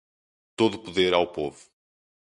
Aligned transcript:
Todo 0.59 0.83
poder 0.85 1.11
ao 1.13 1.31
povo. 1.35 1.61